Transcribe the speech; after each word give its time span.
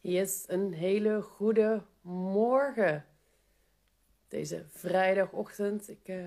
Yes, 0.00 0.44
een 0.46 0.72
hele 0.72 1.22
goede 1.22 1.82
morgen. 2.00 3.04
Deze 4.28 4.64
vrijdagochtend. 4.68 5.88
Ik 5.88 6.08
uh, 6.08 6.26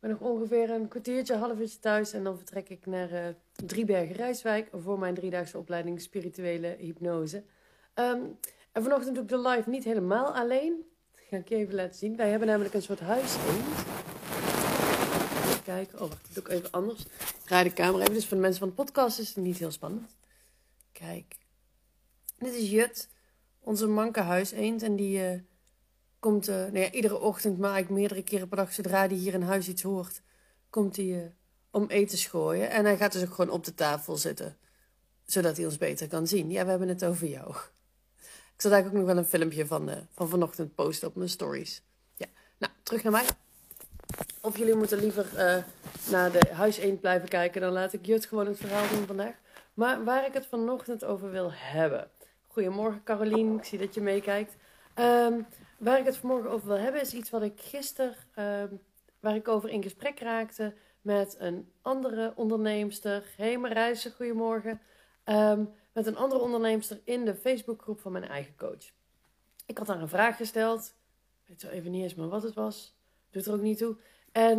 ben 0.00 0.10
nog 0.10 0.20
ongeveer 0.20 0.70
een 0.70 0.88
kwartiertje, 0.88 1.36
half 1.36 1.58
uurtje 1.58 1.78
thuis. 1.78 2.12
En 2.12 2.24
dan 2.24 2.36
vertrek 2.36 2.68
ik 2.68 2.86
naar 2.86 3.12
uh, 3.12 3.26
Driebergen 3.66 4.16
Rijswijk 4.16 4.68
voor 4.72 4.98
mijn 4.98 5.14
driedaagse 5.14 5.58
opleiding 5.58 6.00
spirituele 6.00 6.76
hypnose. 6.78 7.44
Um, 7.94 8.38
en 8.72 8.82
vanochtend 8.82 9.14
doe 9.14 9.22
ik 9.22 9.30
de 9.30 9.48
live 9.48 9.70
niet 9.70 9.84
helemaal 9.84 10.34
alleen. 10.34 10.84
Dat 11.12 11.20
ga 11.28 11.36
ik 11.36 11.48
je 11.48 11.56
even 11.56 11.74
laten 11.74 11.98
zien. 11.98 12.16
Wij 12.16 12.30
hebben 12.30 12.48
namelijk 12.48 12.74
een 12.74 12.82
soort 12.82 13.00
huiseend. 13.00 13.68
Even 15.46 15.62
kijken. 15.62 16.00
Oh, 16.00 16.08
wacht. 16.08 16.34
Dat 16.34 16.34
doe 16.34 16.44
ik 16.44 16.50
even 16.50 16.70
anders. 16.70 17.00
Ik 17.00 17.42
draai 17.44 17.64
de 17.64 17.74
camera 17.74 18.02
even. 18.02 18.14
Dus 18.14 18.26
voor 18.26 18.36
de 18.36 18.42
mensen 18.42 18.60
van 18.60 18.68
de 18.68 18.74
podcast 18.74 19.18
is 19.18 19.28
het 19.28 19.44
niet 19.44 19.58
heel 19.58 19.70
spannend. 19.70 20.16
Kijk. 20.92 21.40
Dit 22.42 22.54
is 22.54 22.70
Jut, 22.70 23.08
onze 23.60 23.86
manke 23.86 24.20
huiseend. 24.20 24.82
En 24.82 24.96
die 24.96 25.32
uh, 25.32 25.40
komt 26.18 26.48
uh, 26.48 26.54
nou 26.54 26.78
ja, 26.78 26.90
iedere 26.90 27.18
ochtend, 27.18 27.58
maar 27.58 27.72
eigenlijk 27.72 28.00
meerdere 28.00 28.22
keren 28.22 28.48
per 28.48 28.56
dag, 28.56 28.72
zodra 28.72 29.06
hij 29.06 29.16
hier 29.16 29.34
in 29.34 29.42
huis 29.42 29.68
iets 29.68 29.82
hoort, 29.82 30.22
komt 30.70 30.96
hij 30.96 31.04
uh, 31.04 31.22
om 31.70 31.86
eten 31.88 32.18
schooien. 32.18 32.70
En 32.70 32.84
hij 32.84 32.96
gaat 32.96 33.12
dus 33.12 33.22
ook 33.22 33.34
gewoon 33.34 33.54
op 33.54 33.64
de 33.64 33.74
tafel 33.74 34.16
zitten, 34.16 34.56
zodat 35.24 35.56
hij 35.56 35.64
ons 35.64 35.78
beter 35.78 36.08
kan 36.08 36.26
zien. 36.26 36.50
Ja, 36.50 36.64
we 36.64 36.70
hebben 36.70 36.88
het 36.88 37.04
over 37.04 37.26
jou. 37.26 37.54
Ik 38.54 38.60
zal 38.68 38.70
daar 38.70 38.86
ook 38.86 38.92
nog 38.92 39.04
wel 39.04 39.16
een 39.16 39.24
filmpje 39.24 39.66
van, 39.66 39.90
van 40.14 40.28
vanochtend 40.28 40.74
posten 40.74 41.08
op 41.08 41.14
mijn 41.14 41.28
stories. 41.28 41.82
Ja, 42.16 42.26
nou, 42.58 42.72
terug 42.82 43.02
naar 43.02 43.12
mij. 43.12 43.26
Of 44.40 44.58
jullie 44.58 44.74
moeten 44.74 44.98
liever 44.98 45.26
naar 46.10 46.32
de 46.32 46.50
huiseend 46.52 47.00
blijven 47.00 47.28
kijken, 47.28 47.60
dan 47.60 47.72
laat 47.72 47.92
ik 47.92 48.06
Jut 48.06 48.26
gewoon 48.26 48.46
het 48.46 48.56
verhaal 48.56 48.88
doen 48.88 49.06
vandaag. 49.06 49.34
Maar 49.74 50.04
waar 50.04 50.26
ik 50.26 50.32
het 50.32 50.46
vanochtend 50.46 51.04
over 51.04 51.30
wil 51.30 51.52
hebben. 51.52 52.10
Goedemorgen 52.52 53.02
Carolien, 53.02 53.58
ik 53.58 53.64
zie 53.64 53.78
dat 53.78 53.94
je 53.94 54.00
meekijkt. 54.00 54.56
Um, 54.98 55.46
waar 55.78 55.98
ik 55.98 56.04
het 56.04 56.16
vanmorgen 56.16 56.50
over 56.50 56.66
wil 56.66 56.78
hebben 56.78 57.00
is 57.00 57.14
iets 57.14 57.30
wat 57.30 57.42
ik 57.42 57.60
gisteren, 57.60 58.14
um, 58.36 58.80
waar 59.20 59.34
ik 59.34 59.48
over 59.48 59.68
in 59.68 59.82
gesprek 59.82 60.20
raakte 60.20 60.74
met 61.00 61.36
een 61.38 61.72
andere 61.82 62.32
onderneemster. 62.36 63.24
Hey 63.36 63.58
Marijse, 63.58 64.10
goedemorgen. 64.10 64.80
Um, 65.24 65.74
met 65.92 66.06
een 66.06 66.16
andere 66.16 66.40
onderneemster 66.40 67.00
in 67.04 67.24
de 67.24 67.34
Facebookgroep 67.34 68.00
van 68.00 68.12
mijn 68.12 68.28
eigen 68.28 68.56
coach. 68.56 68.92
Ik 69.66 69.78
had 69.78 69.86
haar 69.86 70.00
een 70.00 70.08
vraag 70.08 70.36
gesteld. 70.36 70.94
Ik 71.42 71.48
weet 71.48 71.60
zo 71.60 71.68
even 71.68 71.90
niet 71.90 72.02
eens 72.02 72.14
meer 72.14 72.28
wat 72.28 72.42
het 72.42 72.54
was. 72.54 72.96
Doet 73.30 73.46
er 73.46 73.52
ook 73.52 73.60
niet 73.60 73.78
toe. 73.78 73.96
En 74.32 74.58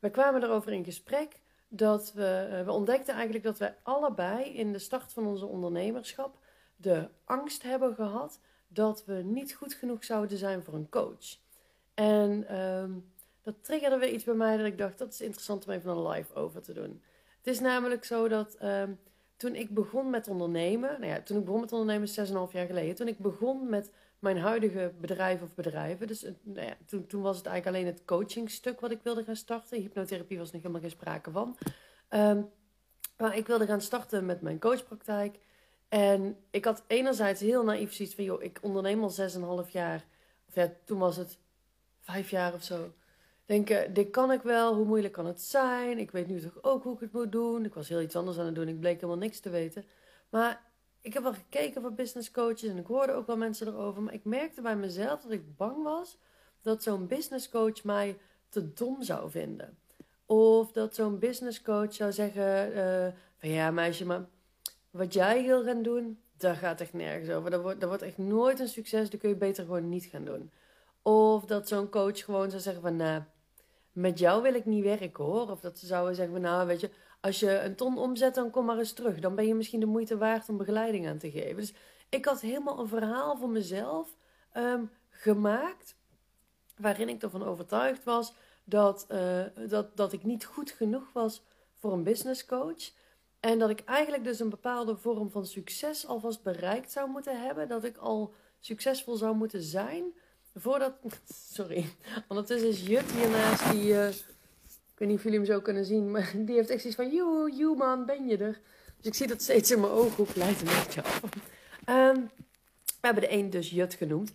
we 0.00 0.10
kwamen 0.10 0.42
erover 0.42 0.72
in 0.72 0.84
gesprek 0.84 1.40
dat 1.68 2.12
we, 2.12 2.48
uh, 2.50 2.64
we 2.64 2.72
ontdekten 2.72 3.14
eigenlijk 3.14 3.44
dat 3.44 3.58
wij 3.58 3.76
allebei 3.82 4.44
in 4.44 4.72
de 4.72 4.78
start 4.78 5.12
van 5.12 5.26
onze 5.26 5.46
ondernemerschap 5.46 6.42
de 6.76 7.08
angst 7.24 7.62
hebben 7.62 7.94
gehad 7.94 8.40
dat 8.68 9.04
we 9.04 9.14
niet 9.14 9.54
goed 9.54 9.74
genoeg 9.74 10.04
zouden 10.04 10.38
zijn 10.38 10.64
voor 10.64 10.74
een 10.74 10.88
coach. 10.88 11.38
En 11.94 12.58
um, 12.58 13.12
dat 13.42 13.54
triggerde 13.60 13.98
weer 13.98 14.12
iets 14.12 14.24
bij 14.24 14.34
mij 14.34 14.56
dat 14.56 14.66
ik 14.66 14.78
dacht, 14.78 14.98
dat 14.98 15.12
is 15.12 15.20
interessant 15.20 15.66
om 15.66 15.72
even 15.72 15.90
een 15.90 16.08
live 16.08 16.34
over 16.34 16.62
te 16.62 16.72
doen. 16.72 17.02
Het 17.38 17.46
is 17.46 17.60
namelijk 17.60 18.04
zo 18.04 18.28
dat 18.28 18.56
um, 18.62 18.98
toen 19.36 19.54
ik 19.54 19.74
begon 19.74 20.10
met 20.10 20.28
ondernemen, 20.28 21.00
nou 21.00 21.12
ja, 21.12 21.22
toen 21.22 21.38
ik 21.38 21.44
begon 21.44 21.60
met 21.60 21.72
ondernemen 21.72 22.08
6,5 22.08 22.52
jaar 22.52 22.66
geleden, 22.66 22.94
toen 22.94 23.08
ik 23.08 23.18
begon 23.18 23.68
met 23.68 23.92
mijn 24.18 24.38
huidige 24.38 24.92
bedrijf 25.00 25.42
of 25.42 25.54
bedrijven, 25.54 26.06
dus 26.06 26.22
nou 26.42 26.66
ja, 26.66 26.76
toen, 26.86 27.06
toen 27.06 27.22
was 27.22 27.36
het 27.36 27.46
eigenlijk 27.46 27.76
alleen 27.76 27.94
het 27.94 28.04
coachingstuk 28.04 28.80
wat 28.80 28.90
ik 28.90 29.00
wilde 29.02 29.24
gaan 29.24 29.36
starten. 29.36 29.80
Hypnotherapie 29.80 30.38
was 30.38 30.52
nog 30.52 30.60
helemaal 30.60 30.82
geen 30.82 30.90
sprake 30.90 31.30
van. 31.30 31.56
Um, 32.10 32.50
maar 33.16 33.36
ik 33.36 33.46
wilde 33.46 33.66
gaan 33.66 33.80
starten 33.80 34.26
met 34.26 34.40
mijn 34.40 34.58
coachpraktijk. 34.58 35.38
En 35.94 36.36
ik 36.50 36.64
had 36.64 36.82
enerzijds 36.86 37.40
heel 37.40 37.64
naïef 37.64 37.92
zoiets 37.92 38.14
van, 38.14 38.24
joh, 38.24 38.42
ik 38.42 38.58
onderneem 38.62 39.02
al 39.02 39.12
6,5 39.64 39.70
jaar. 39.70 40.04
Of 40.48 40.54
ja, 40.54 40.72
toen 40.84 40.98
was 40.98 41.16
het 41.16 41.38
vijf 42.00 42.30
jaar 42.30 42.54
of 42.54 42.62
zo. 42.62 42.92
Denken, 43.44 43.94
dit 43.94 44.10
kan 44.10 44.32
ik 44.32 44.42
wel, 44.42 44.74
hoe 44.74 44.84
moeilijk 44.84 45.12
kan 45.12 45.26
het 45.26 45.40
zijn? 45.40 45.98
Ik 45.98 46.10
weet 46.10 46.26
nu 46.26 46.40
toch 46.40 46.62
ook 46.62 46.82
hoe 46.82 46.94
ik 46.94 47.00
het 47.00 47.12
moet 47.12 47.32
doen. 47.32 47.64
Ik 47.64 47.74
was 47.74 47.88
heel 47.88 48.00
iets 48.00 48.16
anders 48.16 48.38
aan 48.38 48.46
het 48.46 48.54
doen, 48.54 48.68
ik 48.68 48.80
bleek 48.80 48.94
helemaal 48.94 49.16
niks 49.16 49.40
te 49.40 49.50
weten. 49.50 49.84
Maar 50.28 50.62
ik 51.00 51.12
heb 51.12 51.22
wel 51.22 51.32
gekeken 51.32 51.82
voor 51.82 51.92
business 51.92 52.30
coaches 52.30 52.70
en 52.70 52.78
ik 52.78 52.86
hoorde 52.86 53.12
ook 53.12 53.26
wel 53.26 53.36
mensen 53.36 53.66
erover. 53.66 54.02
Maar 54.02 54.14
ik 54.14 54.24
merkte 54.24 54.62
bij 54.62 54.76
mezelf 54.76 55.22
dat 55.22 55.30
ik 55.30 55.56
bang 55.56 55.82
was 55.82 56.18
dat 56.62 56.82
zo'n 56.82 57.06
business 57.06 57.48
coach 57.48 57.84
mij 57.84 58.18
te 58.48 58.72
dom 58.72 59.02
zou 59.02 59.30
vinden. 59.30 59.78
Of 60.26 60.72
dat 60.72 60.94
zo'n 60.94 61.18
business 61.18 61.62
coach 61.62 61.94
zou 61.94 62.12
zeggen: 62.12 62.72
uh, 62.76 63.12
van 63.38 63.48
ja, 63.48 63.70
meisje, 63.70 64.06
maar 64.06 64.26
wat 64.94 65.12
jij 65.12 65.44
wil 65.44 65.64
gaan 65.64 65.82
doen, 65.82 66.18
daar 66.36 66.56
gaat 66.56 66.80
echt 66.80 66.92
nergens 66.92 67.30
over. 67.30 67.50
Dat 67.50 67.62
wordt, 67.62 67.80
dat 67.80 67.88
wordt 67.88 68.04
echt 68.04 68.18
nooit 68.18 68.60
een 68.60 68.68
succes, 68.68 69.10
dat 69.10 69.20
kun 69.20 69.28
je 69.28 69.36
beter 69.36 69.64
gewoon 69.64 69.88
niet 69.88 70.04
gaan 70.04 70.24
doen. 70.24 70.50
Of 71.02 71.44
dat 71.44 71.68
zo'n 71.68 71.88
coach 71.88 72.24
gewoon 72.24 72.50
zou 72.50 72.62
zeggen 72.62 72.82
van, 72.82 72.96
nou, 72.96 73.22
met 73.92 74.18
jou 74.18 74.42
wil 74.42 74.54
ik 74.54 74.64
niet 74.64 74.84
werken 74.84 75.24
hoor. 75.24 75.50
Of 75.50 75.60
dat 75.60 75.78
ze 75.78 75.86
zouden 75.86 76.14
zeggen 76.14 76.34
van, 76.34 76.42
nou 76.42 76.66
weet 76.66 76.80
je, 76.80 76.90
als 77.20 77.40
je 77.40 77.60
een 77.60 77.74
ton 77.74 77.98
omzet, 77.98 78.34
dan 78.34 78.50
kom 78.50 78.64
maar 78.64 78.78
eens 78.78 78.92
terug. 78.92 79.18
Dan 79.18 79.34
ben 79.34 79.46
je 79.46 79.54
misschien 79.54 79.80
de 79.80 79.86
moeite 79.86 80.16
waard 80.16 80.48
om 80.48 80.56
begeleiding 80.56 81.08
aan 81.08 81.18
te 81.18 81.30
geven. 81.30 81.56
Dus 81.56 81.74
ik 82.08 82.24
had 82.24 82.40
helemaal 82.40 82.78
een 82.78 82.88
verhaal 82.88 83.36
voor 83.36 83.48
mezelf 83.48 84.16
um, 84.56 84.90
gemaakt, 85.10 85.96
waarin 86.76 87.08
ik 87.08 87.22
ervan 87.22 87.42
overtuigd 87.42 88.04
was 88.04 88.34
dat, 88.64 89.06
uh, 89.10 89.44
dat, 89.68 89.96
dat 89.96 90.12
ik 90.12 90.24
niet 90.24 90.44
goed 90.44 90.70
genoeg 90.70 91.12
was 91.12 91.42
voor 91.74 91.92
een 91.92 92.02
business 92.02 92.46
coach. 92.46 92.90
En 93.44 93.58
dat 93.58 93.70
ik 93.70 93.80
eigenlijk 93.84 94.24
dus 94.24 94.40
een 94.40 94.48
bepaalde 94.48 94.96
vorm 94.96 95.30
van 95.30 95.46
succes 95.46 96.06
alvast 96.06 96.42
bereikt 96.42 96.92
zou 96.92 97.10
moeten 97.10 97.40
hebben. 97.40 97.68
Dat 97.68 97.84
ik 97.84 97.96
al 97.96 98.34
succesvol 98.60 99.16
zou 99.16 99.36
moeten 99.36 99.62
zijn. 99.62 100.04
Voordat. 100.54 100.92
Sorry. 101.52 101.84
Ondertussen 102.28 102.68
is 102.68 102.86
Jut 102.86 103.12
hiernaast. 103.12 103.70
Die. 103.70 103.92
Uh, 103.92 104.08
ik 104.08 104.98
weet 104.98 105.08
niet 105.08 105.16
of 105.16 105.22
jullie 105.22 105.38
hem 105.38 105.48
zo 105.48 105.60
kunnen 105.60 105.84
zien. 105.84 106.10
Maar 106.10 106.32
die 106.46 106.54
heeft 106.54 106.70
echt 106.70 106.80
zoiets 106.80 107.00
van. 107.00 107.14
Joe, 107.14 107.52
you 107.52 107.76
man, 107.76 108.06
ben 108.06 108.26
je 108.26 108.36
er? 108.36 108.60
Dus 108.96 109.06
ik 109.06 109.14
zie 109.14 109.26
dat 109.26 109.42
steeds 109.42 109.70
in 109.70 109.80
mijn 109.80 109.92
ooghoek. 109.92 110.34
Leidt 110.34 110.60
een 110.60 110.66
beetje 110.66 111.02
af. 111.02 111.22
Um, 111.88 112.30
we 112.86 113.00
hebben 113.00 113.22
de 113.22 113.32
een 113.32 113.50
dus 113.50 113.70
Jut 113.70 113.94
genoemd. 113.94 114.32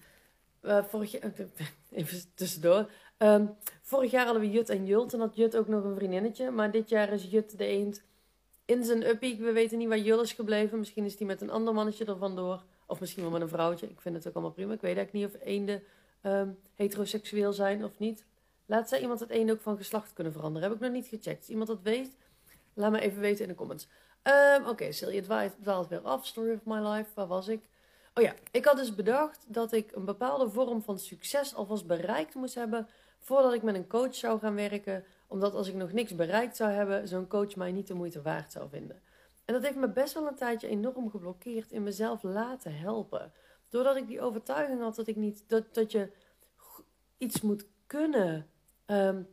Uh, 0.62 0.84
vorig 0.84 1.12
jaar. 1.12 1.34
Even 1.92 2.22
tussendoor. 2.34 2.92
Um, 3.18 3.56
vorig 3.82 4.12
jaar 4.12 4.26
hadden 4.26 4.42
we 4.42 4.50
Jut 4.50 4.70
en 4.70 4.86
Jult. 4.86 5.14
En 5.14 5.20
had 5.20 5.36
Jut 5.36 5.58
ook 5.58 5.68
nog 5.68 5.84
een 5.84 5.96
vriendinnetje. 5.96 6.52
Maar 6.52 6.72
dit 6.72 6.90
jaar 6.90 7.14
is 7.14 7.24
Jut 7.24 7.58
de 7.58 7.66
eend 7.66 8.08
in 8.70 8.84
zijn 8.84 9.08
uppie. 9.08 9.38
We 9.38 9.52
weten 9.52 9.78
niet 9.78 9.88
waar 9.88 9.98
Jul 9.98 10.22
is 10.22 10.34
gebleven. 10.34 10.80
Misschien 10.80 11.06
is 11.06 11.18
hij 11.18 11.28
met 11.28 11.42
een 11.42 11.50
ander 11.50 11.74
mannetje 11.74 12.06
er 12.06 12.18
vandoor. 12.18 12.64
Of 12.86 13.00
misschien 13.00 13.24
wel 13.24 13.32
met 13.32 13.42
een 13.42 13.50
vrouwtje. 13.50 13.90
Ik 13.90 14.02
vind 14.02 14.16
het 14.16 14.28
ook 14.28 14.34
allemaal 14.34 14.52
prima. 14.52 14.74
Ik 14.74 14.82
weet 14.82 14.98
eigenlijk 14.98 15.26
niet 15.26 15.36
of 15.36 15.48
eenden 15.48 15.84
um, 16.24 16.60
heteroseksueel 16.76 17.54
zijn 17.54 17.84
of 17.84 18.00
niet. 18.00 18.26
Laat 18.66 18.90
zij 18.90 19.02
iemand 19.02 19.20
het 19.20 19.30
eend 19.30 19.52
ook 19.52 19.62
van 19.62 19.78
geslacht 19.78 20.14
kunnen 20.14 20.34
veranderen. 20.34 20.68
Heb 20.68 20.78
ik 20.78 20.84
nog 20.84 20.94
niet 20.94 21.08
gecheckt. 21.08 21.40
Als 21.40 21.50
iemand 21.50 21.68
dat 21.68 21.82
weet, 21.82 22.16
laat 22.74 22.92
me 22.92 23.00
even 23.00 23.20
weten 23.20 23.42
in 23.42 23.50
de 23.50 23.56
comments. 23.56 23.88
Um, 24.24 24.62
Oké, 24.62 24.70
okay, 24.70 24.92
Silje 24.92 25.22
dwaalt 25.62 25.88
weer 25.88 26.02
af. 26.02 26.26
Story 26.26 26.54
of 26.54 26.66
my 26.66 26.88
life. 26.88 27.10
Waar 27.14 27.28
was 27.28 27.48
ik? 27.48 27.62
Oh 28.14 28.24
ja, 28.24 28.34
ik 28.52 28.66
had 28.66 28.78
dus 28.78 28.96
bedacht 28.96 29.46
dat 29.48 29.72
ik 29.72 29.92
een 29.92 30.06
bepaalde 30.06 30.50
vorm 30.50 30.82
van 30.82 31.00
succes 31.00 31.56
alvast 31.56 31.88
bereikt 31.88 32.36
moest 32.36 32.56
hebben... 32.56 32.88
voordat 33.20 33.54
ik 33.54 33.62
met 33.62 33.76
een 33.76 33.88
coach 33.88 34.16
zou 34.16 34.40
gaan 34.40 34.56
werken 34.56 35.06
omdat 35.30 35.54
als 35.54 35.68
ik 35.68 35.76
nog 35.76 35.92
niks 35.92 36.16
bereikt 36.16 36.56
zou 36.56 36.72
hebben, 36.72 37.08
zo'n 37.08 37.28
coach 37.28 37.56
mij 37.56 37.72
niet 37.72 37.88
de 37.88 37.94
moeite 37.94 38.22
waard 38.22 38.52
zou 38.52 38.70
vinden. 38.70 39.02
En 39.46 39.54
dat 39.54 39.64
heeft 39.64 39.76
me 39.76 39.90
best 39.90 40.14
wel 40.14 40.28
een 40.28 40.36
tijdje 40.36 40.68
enorm 40.68 41.10
geblokkeerd 41.10 41.72
in 41.72 41.84
mezelf 41.84 42.24
laten 42.24 42.78
helpen. 42.78 43.32
Doordat 43.70 43.96
ik 43.96 44.08
die 44.08 44.22
overtuiging 44.22 44.82
had 44.82 44.96
dat 44.96 45.08
ik 45.08 45.16
niet 45.16 45.44
dat, 45.48 45.74
dat 45.74 45.92
je 45.92 46.12
iets 47.18 47.42
moet 47.42 47.66
kunnen 47.86 48.48
um, 48.86 49.28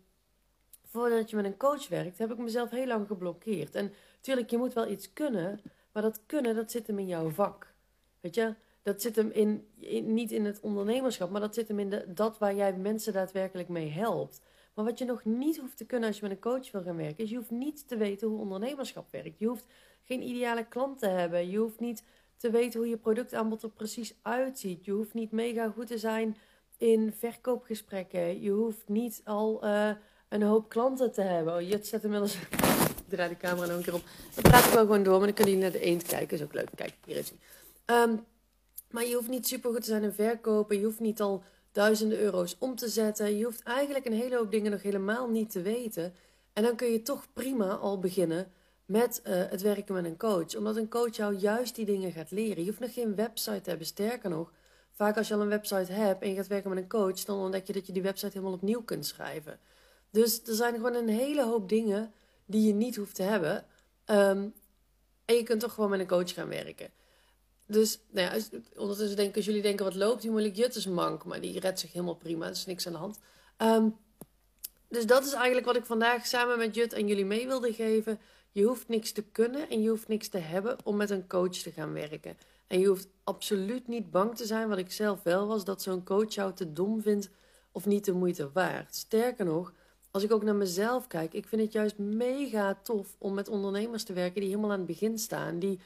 voordat 0.85 1.31
je 1.31 1.37
met 1.37 1.45
een 1.45 1.57
coach 1.57 1.89
werkt, 1.89 2.19
heb 2.19 2.33
ik 2.33 2.39
mezelf 2.39 2.71
heel 2.71 2.87
lang 2.87 3.07
geblokkeerd. 3.07 3.75
En 3.75 3.93
natuurlijk, 4.17 4.51
je 4.51 4.59
moet 4.59 4.73
wel 4.73 4.89
iets 4.89 5.13
kunnen, 5.13 5.61
maar 5.93 6.03
dat 6.03 6.21
kunnen, 6.27 6.55
dat 6.55 6.71
zit 6.71 6.87
hem 6.87 6.99
in 6.99 7.07
jouw 7.07 7.31
vak. 7.31 7.75
Weet 8.21 8.35
je, 8.35 8.55
dat 8.83 9.03
zit 9.03 9.17
hem 9.17 9.31
in, 9.31 9.69
in 9.79 10.15
niet 10.15 10.33
in 10.33 10.45
het 10.45 10.61
ondernemerschap, 10.61 11.31
maar 11.31 11.41
dat 11.41 11.55
zit 11.55 11.69
hem 11.69 11.79
in 11.79 11.91
de, 11.91 12.13
dat 12.13 12.39
waar 12.39 12.55
jij 12.55 12.73
mensen 12.73 13.13
daadwerkelijk 13.13 13.69
mee 13.69 13.89
helpt. 13.89 14.41
Maar 14.77 14.85
wat 14.85 14.99
je 14.99 15.05
nog 15.05 15.25
niet 15.25 15.59
hoeft 15.59 15.77
te 15.77 15.85
kunnen 15.85 16.09
als 16.09 16.19
je 16.19 16.23
met 16.23 16.31
een 16.31 16.41
coach 16.41 16.71
wil 16.71 16.83
gaan 16.83 16.97
werken, 16.97 17.25
is 17.25 17.31
je 17.31 17.37
hoeft 17.37 17.51
niet 17.51 17.89
te 17.89 17.97
weten 17.97 18.29
hoe 18.29 18.39
ondernemerschap 18.39 19.07
werkt. 19.11 19.39
Je 19.39 19.47
hoeft 19.47 19.67
geen 20.05 20.23
ideale 20.23 20.67
klant 20.69 20.99
te 20.99 21.07
hebben. 21.07 21.51
Je 21.51 21.59
hoeft 21.59 21.81
niet 21.81 22.03
te 22.37 22.51
weten 22.51 22.81
hoe 22.81 22.89
je 22.89 22.97
productaanbod 22.97 23.63
er 23.63 23.71
precies 23.71 24.15
uitziet. 24.23 24.85
Je 24.85 24.91
hoeft 24.91 25.15
niet 25.15 25.31
mega 25.31 25.69
goed 25.69 25.87
te 25.87 25.99
zijn 25.99 26.37
in 26.77 27.13
verkoopgesprekken. 27.13 28.41
Je 28.41 28.51
hoeft 28.51 28.89
niet 28.89 29.21
al 29.25 29.65
uh, 29.65 29.91
een 30.29 30.43
hoop 30.43 30.69
klanten 30.69 31.13
te 31.13 31.23
hebben. 31.23 31.55
Oh, 31.55 31.61
je 31.61 31.79
zet 31.83 32.05
inmiddels. 32.05 32.39
Draai 33.09 33.29
de 33.29 33.37
camera 33.37 33.67
nog 33.67 33.77
een 33.77 33.83
keer 33.83 33.95
op. 33.95 34.05
Dan 34.35 34.43
praat 34.43 34.65
ik 34.65 34.73
wel 34.73 34.83
gewoon 34.83 35.03
door, 35.03 35.17
maar 35.17 35.27
dan 35.27 35.35
kunnen 35.35 35.55
jullie 35.55 35.71
naar 35.71 35.81
de 35.81 35.87
eend 35.87 36.03
kijken. 36.03 36.37
Is 36.37 36.43
ook 36.43 36.55
leuk. 36.55 36.69
Kijk, 36.75 36.95
hier 37.05 37.17
is 37.17 37.33
hij. 37.87 38.03
Um, 38.03 38.25
maar 38.91 39.07
je 39.07 39.15
hoeft 39.15 39.29
niet 39.29 39.47
super 39.47 39.71
goed 39.71 39.81
te 39.81 39.89
zijn 39.89 40.03
in 40.03 40.13
verkopen. 40.13 40.79
Je 40.79 40.85
hoeft 40.85 41.01
niet 41.01 41.21
al 41.21 41.43
duizenden 41.77 42.19
euro's 42.19 42.57
om 42.59 42.77
te 42.77 42.89
zetten. 42.89 43.37
Je 43.37 43.45
hoeft 43.45 43.63
eigenlijk 43.63 44.05
een 44.07 44.13
hele 44.13 44.37
hoop 44.37 44.51
dingen 44.51 44.71
nog 44.71 44.83
helemaal 44.83 45.29
niet 45.29 45.51
te 45.51 45.63
weten. 45.63 46.15
En 46.53 46.63
dan 46.63 46.77
kun 46.77 46.93
je 46.93 47.03
toch 47.03 47.27
prima 47.33 47.75
al 47.75 47.99
beginnen 47.99 48.53
met 48.85 49.23
uh, 49.25 49.35
het 49.35 49.63
werken 49.63 49.95
met 49.95 50.05
een 50.05 50.17
coach. 50.17 50.57
Omdat 50.57 50.77
een 50.77 50.89
coach 50.89 51.17
jou 51.17 51.35
juist 51.35 51.75
die 51.75 51.85
dingen 51.85 52.13
gaat 52.13 52.31
leren. 52.31 52.63
Je 52.63 52.69
hoeft 52.69 52.81
nog 52.81 52.93
geen 52.93 53.15
website 53.15 53.61
te 53.61 53.69
hebben. 53.69 53.87
Sterker 53.87 54.31
nog, 54.31 54.53
vaak 54.93 55.17
als 55.17 55.29
je 55.29 55.35
al 55.35 55.41
een 55.41 55.49
website 55.49 55.93
hebt 55.93 56.23
en 56.23 56.29
je 56.29 56.35
gaat 56.35 56.47
werken 56.47 56.71
met 56.71 56.79
een 56.79 56.89
coach, 56.89 57.25
dan 57.25 57.39
ontdek 57.39 57.67
je 57.67 57.73
dat 57.73 57.87
je 57.87 57.93
die 57.93 58.03
website 58.03 58.33
helemaal 58.33 58.55
opnieuw 58.55 58.83
kunt 58.83 59.07
schrijven. 59.07 59.59
Dus 60.11 60.43
er 60.43 60.55
zijn 60.55 60.75
gewoon 60.75 60.95
een 60.95 61.09
hele 61.09 61.45
hoop 61.45 61.69
dingen 61.69 62.13
die 62.47 62.67
je 62.67 62.75
niet 62.75 62.97
hoeft 62.97 63.15
te 63.15 63.23
hebben. 63.23 63.65
Um, 64.07 64.55
en 65.25 65.35
je 65.35 65.43
kunt 65.43 65.61
toch 65.61 65.73
gewoon 65.73 65.91
met 65.91 66.01
een 66.01 66.07
coach 66.07 66.35
gaan 66.35 66.49
werken. 66.49 66.91
Dus 67.67 68.01
nou 68.11 68.35
ja, 68.35 68.43
ondertussen 68.77 69.17
denken, 69.17 69.37
als 69.37 69.45
jullie 69.45 69.63
denken, 69.63 69.85
wat 69.85 69.95
loopt 69.95 70.23
die 70.23 70.31
moeilijk? 70.31 70.57
Jut 70.57 70.75
is 70.75 70.87
mank, 70.87 71.25
maar 71.25 71.41
die 71.41 71.61
redt 71.61 71.81
zich 71.81 71.93
helemaal 71.93 72.15
prima. 72.15 72.45
Er 72.45 72.51
is 72.51 72.67
niks 72.67 72.87
aan 72.87 72.93
de 72.93 72.99
hand. 72.99 73.19
Um, 73.59 73.97
dus 74.89 75.07
dat 75.07 75.25
is 75.25 75.33
eigenlijk 75.33 75.67
wat 75.67 75.77
ik 75.77 75.85
vandaag 75.85 76.27
samen 76.27 76.59
met 76.59 76.75
Jut 76.75 76.93
en 76.93 77.07
jullie 77.07 77.25
mee 77.25 77.47
wilde 77.47 77.73
geven. 77.73 78.21
Je 78.53 78.65
hoeft 78.65 78.89
niks 78.89 79.13
te 79.13 79.23
kunnen 79.23 79.69
en 79.69 79.83
je 79.83 79.89
hoeft 79.89 80.09
niks 80.09 80.29
te 80.29 80.39
hebben 80.39 80.77
om 80.85 80.97
met 80.97 81.11
een 81.11 81.27
coach 81.27 81.57
te 81.57 81.71
gaan 81.71 81.93
werken. 81.93 82.37
En 82.67 82.81
je 82.81 82.87
hoeft 82.87 83.09
absoluut 83.25 83.89
niet 83.89 84.11
bang 84.11 84.37
te 84.37 84.47
zijn, 84.47 84.69
wat 84.69 84.79
ik 84.79 84.93
zelf 84.93 85.23
wel 85.23 85.47
was, 85.47 85.65
dat 85.65 85.83
zo'n 85.83 86.05
coach 86.05 86.35
jou 86.35 86.53
te 86.53 86.73
dom 86.73 87.03
vindt 87.03 87.31
of 87.73 87.87
niet 87.87 88.05
de 88.05 88.13
moeite 88.13 88.51
waard. 88.53 88.95
Sterker 88.95 89.45
nog, 89.45 89.73
als 90.11 90.23
ik 90.23 90.33
ook 90.33 90.43
naar 90.43 90.55
mezelf 90.55 91.07
kijk, 91.07 91.33
ik 91.33 91.47
vind 91.47 91.63
het 91.63 91.73
juist 91.73 91.99
mega 91.99 92.79
tof 92.83 93.15
om 93.19 93.35
met 93.35 93.49
ondernemers 93.49 94.05
te 94.05 94.13
werken 94.13 94.41
die 94.41 94.51
helemaal 94.51 94.71
aan 94.73 94.79
het 94.79 94.87
begin 94.87 95.19
staan. 95.19 95.59
Die, 95.59 95.81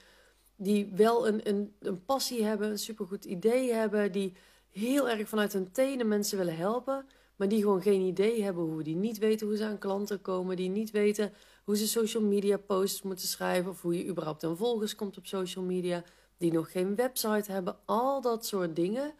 die 0.63 0.93
wel 0.95 1.29
een, 1.29 1.49
een, 1.49 1.75
een 1.79 2.05
passie 2.05 2.45
hebben, 2.45 2.71
een 2.71 2.79
supergoed 2.79 3.25
idee 3.25 3.73
hebben, 3.73 4.13
die 4.13 4.37
heel 4.71 5.09
erg 5.09 5.29
vanuit 5.29 5.53
hun 5.53 5.73
tenen 5.73 6.09
mensen 6.09 6.39
willen 6.39 6.57
helpen, 6.57 7.07
maar 7.37 7.49
die 7.49 7.61
gewoon 7.61 7.83
geen 7.83 8.01
idee 8.01 8.43
hebben 8.43 8.65
hoe, 8.65 8.83
die 8.83 8.97
niet 8.97 9.19
weten 9.19 9.47
hoe 9.47 9.57
ze 9.57 9.65
aan 9.65 9.79
klanten 9.79 10.21
komen, 10.21 10.57
die 10.57 10.69
niet 10.69 10.91
weten 10.91 11.33
hoe 11.65 11.77
ze 11.77 11.89
social 11.89 12.23
media 12.23 12.57
posts 12.57 13.03
moeten 13.03 13.29
schrijven 13.29 13.71
of 13.71 13.83
hoe 13.83 13.97
je 13.99 14.07
überhaupt 14.07 14.45
aan 14.45 14.57
volgers 14.57 14.95
komt 14.95 15.17
op 15.17 15.27
social 15.27 15.65
media, 15.65 16.05
die 16.37 16.53
nog 16.53 16.73
geen 16.73 16.95
website 16.95 17.53
hebben, 17.53 17.79
al 17.85 18.21
dat 18.21 18.47
soort 18.47 18.77
dingen. 18.77 19.15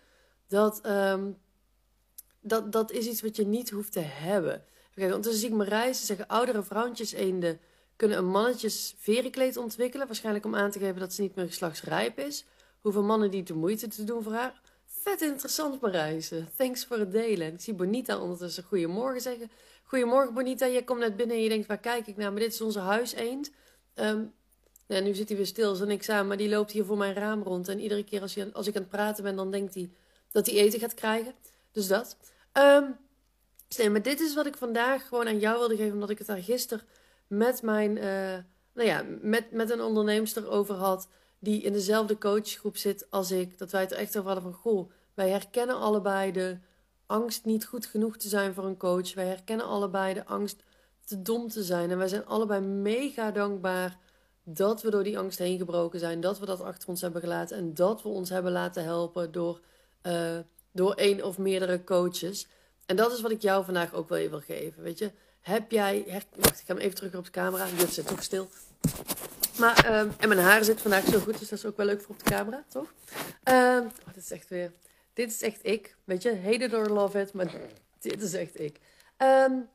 Dat, 0.49 0.87
um, 0.87 1.37
dat, 2.41 2.73
dat 2.73 2.91
is 2.91 3.07
iets 3.07 3.23
wat 3.23 3.37
je 3.37 3.47
niet 3.47 3.71
hoeft 3.71 3.93
te 3.93 4.01
hebben. 4.01 4.65
Kijk, 4.95 5.07
ondertussen 5.07 5.41
zie 5.41 5.51
ik 5.51 5.57
mijn 5.57 5.69
reizen 5.69 6.07
zeggen 6.07 6.29
oudere 6.29 6.63
vrouwtjes 6.63 7.13
eenden 7.13 7.61
kunnen 8.01 8.19
een 8.19 8.27
mannetjes 8.27 8.95
verenkleed 8.99 9.57
ontwikkelen. 9.57 10.07
Waarschijnlijk 10.07 10.45
om 10.45 10.55
aan 10.55 10.71
te 10.71 10.79
geven 10.79 11.01
dat 11.01 11.13
ze 11.13 11.21
niet 11.21 11.35
meer 11.35 11.47
geslachtsrijp 11.47 12.19
is. 12.19 12.45
Hoeveel 12.81 13.03
mannen 13.03 13.31
die 13.31 13.43
de 13.43 13.55
moeite 13.55 13.89
te 13.89 14.05
doen 14.05 14.23
voor 14.23 14.33
haar. 14.33 14.61
Vet 14.87 15.21
interessant, 15.21 15.81
Marijse. 15.81 16.45
Thanks 16.57 16.85
voor 16.85 16.99
het 16.99 17.13
delen. 17.13 17.53
Ik 17.53 17.61
zie 17.61 17.75
Bonita 17.75 18.19
ondertussen 18.19 18.65
goedemorgen 18.65 19.21
zeggen. 19.21 19.51
Goedemorgen, 19.83 20.35
Bonita. 20.35 20.67
Je 20.67 20.85
komt 20.85 20.99
net 20.99 21.17
binnen 21.17 21.37
en 21.37 21.43
je 21.43 21.49
denkt, 21.49 21.67
waar 21.67 21.79
kijk 21.79 22.07
ik 22.07 22.17
naar? 22.17 22.33
Maar 22.33 22.41
dit 22.41 22.53
is 22.53 22.61
onze 22.61 22.79
huiseend. 22.79 23.51
Um, 23.95 24.33
nu 24.87 25.15
zit 25.15 25.29
hij 25.29 25.37
weer 25.37 25.47
stil, 25.47 25.87
niks 25.87 26.09
aan. 26.09 26.27
Maar 26.27 26.37
die 26.37 26.49
loopt 26.49 26.73
hier 26.73 26.85
voor 26.85 26.99
mijn 26.99 27.15
raam 27.15 27.43
rond. 27.43 27.69
En 27.69 27.81
iedere 27.81 28.05
keer 28.05 28.21
als, 28.21 28.35
je, 28.35 28.53
als 28.53 28.67
ik 28.67 28.75
aan 28.75 28.83
het 28.83 28.91
praten 28.91 29.25
ben, 29.25 29.37
dan 29.37 29.51
denkt 29.51 29.75
hij 29.75 29.91
dat 30.31 30.47
hij 30.47 30.55
eten 30.55 30.81
gaat 30.81 30.95
krijgen. 30.95 31.35
Dus 31.73 31.87
dat. 31.87 32.17
Um, 32.53 32.97
nee, 33.79 33.91
maar 33.91 34.03
dit 34.03 34.21
is 34.21 34.35
wat 34.35 34.47
ik 34.47 34.57
vandaag 34.57 35.09
gewoon 35.09 35.27
aan 35.27 35.39
jou 35.39 35.59
wilde 35.59 35.77
geven. 35.77 35.93
Omdat 35.93 36.11
ik 36.11 36.19
het 36.19 36.27
daar 36.27 36.43
gisteren 36.43 36.87
met 37.31 37.63
mijn... 37.63 37.97
Uh, 37.97 38.37
nou 38.73 38.89
ja, 38.89 39.05
met, 39.21 39.51
met 39.51 39.71
een 39.71 39.81
onderneemster 39.81 40.49
over 40.49 40.75
had 40.75 41.09
die 41.39 41.63
in 41.63 41.73
dezelfde 41.73 42.19
coachgroep 42.19 42.77
zit 42.77 43.07
als 43.11 43.31
ik, 43.31 43.59
dat 43.59 43.71
wij 43.71 43.81
het 43.81 43.93
echt 43.93 44.19
over 44.19 44.33
hadden 44.33 44.53
van, 44.53 44.61
goh, 44.61 44.91
wij 45.15 45.29
herkennen 45.29 45.77
allebei 45.77 46.33
de 46.33 46.59
angst 47.07 47.45
niet 47.45 47.67
goed 47.67 47.87
genoeg 47.87 48.17
te 48.17 48.29
zijn 48.29 48.55
voor 48.55 48.65
een 48.65 48.77
coach. 48.77 49.15
Wij 49.15 49.27
herkennen 49.27 49.67
allebei 49.67 50.15
de 50.15 50.27
angst 50.27 50.63
te 51.05 51.23
dom 51.23 51.49
te 51.49 51.63
zijn. 51.63 51.91
En 51.91 51.99
wij 51.99 52.09
zijn 52.09 52.27
allebei 52.27 52.61
mega 52.61 53.31
dankbaar 53.31 53.99
dat 54.43 54.83
we 54.83 54.91
door 54.91 55.03
die 55.03 55.19
angst 55.19 55.39
heen 55.39 55.59
gebroken 55.59 55.99
zijn, 55.99 56.21
dat 56.21 56.39
we 56.39 56.47
dat 56.47 56.61
achter 56.61 56.89
ons 56.89 57.01
hebben 57.01 57.21
gelaten 57.21 57.57
en 57.57 57.75
dat 57.75 58.03
we 58.03 58.09
ons 58.09 58.31
hebben 58.31 58.53
laten 58.53 58.85
helpen 58.85 59.33
door, 59.33 59.61
uh, 60.03 60.39
door 60.73 60.95
één 60.95 61.25
of 61.25 61.39
meerdere 61.39 61.85
coaches. 61.85 62.47
En 62.87 62.97
dat 62.97 63.13
is 63.13 63.21
wat 63.21 63.31
ik 63.31 63.43
jou 63.43 63.65
vandaag 63.65 63.95
ook 63.95 64.09
wel 64.09 64.19
even 64.19 64.31
wil 64.31 64.57
geven. 64.57 64.83
Weet 64.83 64.99
je, 64.99 65.13
heb 65.41 65.71
jij. 65.71 66.05
Wacht, 66.37 66.61
ik 66.61 66.67
ga 66.67 66.75
hem 66.75 66.79
even 66.79 66.95
terug 66.95 67.15
op 67.15 67.25
de 67.25 67.31
camera. 67.31 67.67
Jut 67.77 67.93
zit 67.93 68.07
toch 68.07 68.23
stil. 68.23 68.49
Maar, 69.59 70.01
um, 70.01 70.13
en 70.19 70.29
mijn 70.29 70.41
haar 70.41 70.65
zit 70.65 70.81
vandaag 70.81 71.05
zo 71.05 71.19
goed, 71.19 71.39
dus 71.39 71.49
dat 71.49 71.59
is 71.59 71.67
ook 71.67 71.77
wel 71.77 71.87
leuk 71.87 72.01
voor 72.01 72.15
op 72.15 72.25
de 72.25 72.31
camera, 72.31 72.65
toch? 72.69 72.93
Um, 73.45 73.85
oh, 73.85 74.15
dit 74.15 74.23
is 74.23 74.31
echt 74.31 74.49
weer. 74.49 74.73
Dit 75.13 75.31
is 75.31 75.43
echt 75.43 75.67
ik. 75.67 75.97
Weet 76.05 76.23
je, 76.23 76.37
hate 76.37 76.65
it 76.65 76.75
or 76.75 76.89
love 76.89 77.21
it, 77.21 77.33
maar 77.33 77.55
dit 77.99 78.23
is 78.23 78.35
echt 78.35 78.61
ik. 78.61 78.79
Um, 79.19 79.69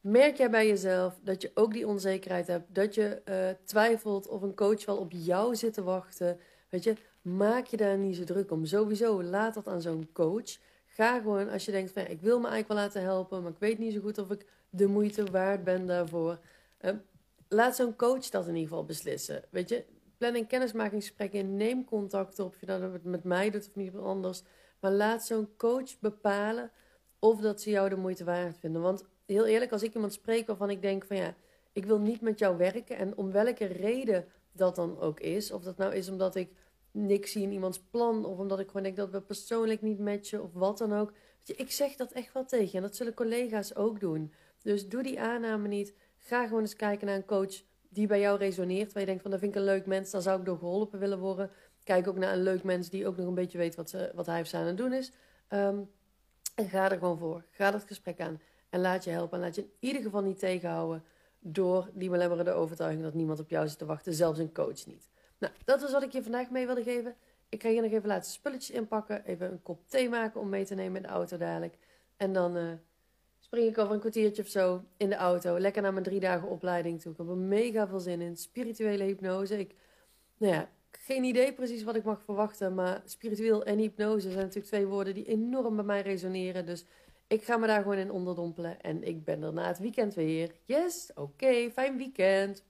merk 0.00 0.36
jij 0.36 0.50
bij 0.50 0.66
jezelf 0.66 1.18
dat 1.22 1.42
je 1.42 1.50
ook 1.54 1.72
die 1.72 1.86
onzekerheid 1.86 2.46
hebt? 2.46 2.74
Dat 2.74 2.94
je 2.94 3.22
uh, 3.24 3.48
twijfelt 3.64 4.28
of 4.28 4.42
een 4.42 4.54
coach 4.54 4.84
wel 4.84 4.96
op 4.96 5.12
jou 5.12 5.56
zit 5.56 5.72
te 5.74 5.82
wachten? 5.82 6.40
Weet 6.68 6.84
je, 6.84 6.96
maak 7.22 7.66
je 7.66 7.76
daar 7.76 7.98
niet 7.98 8.16
zo 8.16 8.24
druk 8.24 8.50
om. 8.50 8.64
Sowieso, 8.64 9.22
laat 9.22 9.54
dat 9.54 9.68
aan 9.68 9.82
zo'n 9.82 10.08
coach. 10.12 10.56
Ga 10.94 11.20
gewoon, 11.20 11.48
als 11.48 11.64
je 11.64 11.70
denkt 11.70 11.92
van, 11.92 12.06
ik 12.06 12.20
wil 12.20 12.40
me 12.40 12.48
eigenlijk 12.48 12.68
wel 12.68 12.76
laten 12.76 13.02
helpen, 13.02 13.42
maar 13.42 13.50
ik 13.50 13.58
weet 13.58 13.78
niet 13.78 13.92
zo 13.92 14.00
goed 14.00 14.18
of 14.18 14.30
ik 14.30 14.46
de 14.70 14.86
moeite 14.86 15.24
waard 15.24 15.64
ben 15.64 15.86
daarvoor. 15.86 16.38
Uh, 16.80 16.90
laat 17.48 17.76
zo'n 17.76 17.96
coach 17.96 18.28
dat 18.28 18.46
in 18.46 18.54
ieder 18.54 18.68
geval 18.68 18.84
beslissen. 18.84 19.42
Weet 19.50 19.68
je, 19.68 19.84
plan 20.18 20.34
een 20.34 20.46
kennismakingsgesprek 20.46 21.32
in. 21.32 21.56
Neem 21.56 21.84
contact 21.84 22.38
op. 22.38 22.46
Of 22.46 22.60
je 22.60 22.66
dat 22.66 23.02
met 23.02 23.24
mij 23.24 23.50
doet 23.50 23.68
of 23.68 23.74
niet 23.74 23.96
anders. 23.96 24.42
Maar 24.80 24.92
laat 24.92 25.26
zo'n 25.26 25.48
coach 25.56 25.98
bepalen 25.98 26.70
of 27.18 27.40
dat 27.40 27.60
ze 27.60 27.70
jou 27.70 27.88
de 27.88 27.96
moeite 27.96 28.24
waard 28.24 28.58
vinden. 28.58 28.82
Want 28.82 29.04
heel 29.26 29.46
eerlijk, 29.46 29.72
als 29.72 29.82
ik 29.82 29.94
iemand 29.94 30.12
spreek 30.12 30.46
waarvan 30.46 30.70
ik 30.70 30.82
denk 30.82 31.04
van 31.04 31.16
ja, 31.16 31.34
ik 31.72 31.84
wil 31.84 31.98
niet 31.98 32.20
met 32.20 32.38
jou 32.38 32.56
werken. 32.56 32.96
En 32.96 33.16
om 33.16 33.32
welke 33.32 33.64
reden 33.64 34.24
dat 34.52 34.74
dan 34.74 35.00
ook 35.00 35.20
is. 35.20 35.52
Of 35.52 35.62
dat 35.62 35.76
nou 35.76 35.94
is 35.94 36.08
omdat 36.08 36.34
ik 36.34 36.50
niks 36.92 37.32
zie 37.32 37.42
in 37.42 37.52
iemands 37.52 37.80
plan. 37.90 38.24
Of 38.24 38.38
omdat 38.38 38.60
ik 38.60 38.66
gewoon 38.66 38.82
denk 38.82 38.96
dat 38.96 39.10
we 39.10 39.20
persoonlijk 39.20 39.82
niet 39.82 39.98
matchen. 39.98 40.42
Of 40.42 40.52
wat 40.52 40.78
dan 40.78 40.92
ook. 40.92 41.12
Ik 41.44 41.70
zeg 41.70 41.96
dat 41.96 42.12
echt 42.12 42.32
wel 42.32 42.44
tegen. 42.44 42.76
En 42.76 42.82
dat 42.82 42.96
zullen 42.96 43.14
collega's 43.14 43.74
ook 43.74 44.00
doen. 44.00 44.32
Dus 44.62 44.88
doe 44.88 45.02
die 45.02 45.20
aanname 45.20 45.68
niet. 45.68 45.94
Ga 46.16 46.46
gewoon 46.46 46.60
eens 46.60 46.76
kijken 46.76 47.06
naar 47.06 47.16
een 47.16 47.24
coach 47.24 47.62
die 47.88 48.06
bij 48.06 48.20
jou 48.20 48.38
resoneert. 48.38 48.92
Waar 48.92 49.02
je 49.02 49.08
denkt 49.08 49.22
van, 49.22 49.30
dat 49.30 49.40
vind 49.40 49.54
ik 49.54 49.60
een 49.60 49.66
leuk 49.66 49.86
mens, 49.86 50.10
daar 50.10 50.22
zou 50.22 50.38
ik 50.38 50.44
door 50.44 50.58
geholpen 50.58 50.98
willen 50.98 51.18
worden. 51.18 51.50
Kijk 51.84 52.08
ook 52.08 52.18
naar 52.18 52.32
een 52.32 52.42
leuk 52.42 52.62
mens 52.62 52.90
die 52.90 53.06
ook 53.06 53.16
nog 53.16 53.26
een 53.26 53.34
beetje 53.34 53.58
weet 53.58 53.74
wat, 53.74 53.90
ze, 53.90 54.12
wat 54.14 54.26
hij 54.26 54.40
of 54.40 54.46
zij 54.46 54.60
aan 54.60 54.66
het 54.66 54.76
doen 54.76 54.92
is. 54.92 55.12
Um, 55.48 55.90
en 56.54 56.68
ga 56.68 56.90
er 56.90 56.98
gewoon 56.98 57.18
voor. 57.18 57.44
Ga 57.50 57.70
dat 57.70 57.84
gesprek 57.84 58.20
aan. 58.20 58.40
En 58.70 58.80
laat 58.80 59.04
je 59.04 59.10
helpen. 59.10 59.38
En 59.38 59.44
laat 59.44 59.54
je 59.54 59.60
in 59.62 59.70
ieder 59.78 60.02
geval 60.02 60.22
niet 60.22 60.38
tegenhouden 60.38 61.04
door 61.38 61.90
die 61.94 62.10
belemmerende 62.10 62.52
overtuiging 62.52 63.02
dat 63.02 63.14
niemand 63.14 63.40
op 63.40 63.48
jou 63.48 63.68
zit 63.68 63.78
te 63.78 63.84
wachten. 63.84 64.14
Zelfs 64.14 64.38
een 64.38 64.52
coach 64.52 64.86
niet. 64.86 65.08
Nou, 65.42 65.54
dat 65.64 65.82
is 65.82 65.92
wat 65.92 66.02
ik 66.02 66.12
je 66.12 66.22
vandaag 66.22 66.50
mee 66.50 66.66
wilde 66.66 66.82
geven. 66.82 67.14
Ik 67.48 67.62
ga 67.62 67.68
hier 67.68 67.82
nog 67.82 67.92
even 67.92 68.08
laatste 68.08 68.32
spulletjes 68.32 68.76
inpakken. 68.76 69.24
Even 69.24 69.50
een 69.50 69.62
kop 69.62 69.88
thee 69.88 70.08
maken 70.08 70.40
om 70.40 70.48
mee 70.48 70.64
te 70.64 70.74
nemen 70.74 70.96
in 70.96 71.02
de 71.02 71.08
auto 71.08 71.36
dadelijk. 71.36 71.78
En 72.16 72.32
dan... 72.32 72.56
Uh, 72.56 72.72
spring 73.38 73.68
ik 73.68 73.78
over 73.78 73.94
een 73.94 74.00
kwartiertje 74.00 74.42
of 74.42 74.48
zo 74.48 74.82
in 74.96 75.08
de 75.08 75.14
auto. 75.14 75.58
Lekker 75.58 75.82
naar 75.82 75.92
mijn 75.92 76.04
drie 76.04 76.20
dagen 76.20 76.48
opleiding 76.48 77.00
toe. 77.00 77.12
Ik 77.12 77.18
heb 77.18 77.28
er 77.28 77.36
mega 77.36 77.88
veel 77.88 78.00
zin 78.00 78.20
in. 78.20 78.36
Spirituele 78.36 79.04
hypnose. 79.04 79.58
Ik, 79.58 79.74
nou 80.36 80.52
ja, 80.52 80.68
geen 80.90 81.24
idee 81.24 81.52
precies 81.52 81.82
wat 81.82 81.96
ik 81.96 82.04
mag 82.04 82.22
verwachten. 82.24 82.74
Maar 82.74 83.02
spiritueel 83.04 83.64
en 83.64 83.78
hypnose 83.78 84.30
zijn 84.30 84.36
natuurlijk 84.36 84.66
twee 84.66 84.86
woorden 84.86 85.14
die 85.14 85.26
enorm 85.26 85.74
bij 85.76 85.84
mij 85.84 86.02
resoneren. 86.02 86.66
Dus 86.66 86.84
ik 87.26 87.44
ga 87.44 87.56
me 87.56 87.66
daar 87.66 87.82
gewoon 87.82 87.98
in 87.98 88.10
onderdompelen. 88.10 88.80
En 88.80 89.02
ik 89.02 89.24
ben 89.24 89.42
er 89.42 89.52
na 89.52 89.66
het 89.66 89.78
weekend 89.78 90.14
weer. 90.14 90.52
Yes, 90.64 91.10
oké, 91.14 91.70
fijn 91.70 91.96
weekend. 91.96 92.64